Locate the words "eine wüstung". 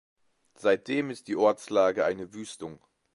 2.05-2.81